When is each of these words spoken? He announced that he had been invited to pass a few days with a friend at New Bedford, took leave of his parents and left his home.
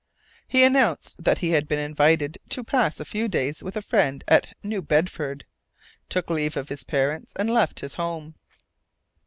He 0.47 0.63
announced 0.63 1.23
that 1.23 1.37
he 1.37 1.51
had 1.51 1.67
been 1.67 1.77
invited 1.77 2.39
to 2.49 2.63
pass 2.63 2.99
a 2.99 3.05
few 3.05 3.27
days 3.27 3.61
with 3.61 3.75
a 3.77 3.83
friend 3.83 4.23
at 4.27 4.55
New 4.63 4.81
Bedford, 4.81 5.45
took 6.09 6.31
leave 6.31 6.57
of 6.57 6.69
his 6.69 6.83
parents 6.83 7.33
and 7.37 7.51
left 7.53 7.81
his 7.81 7.93
home. 7.93 8.33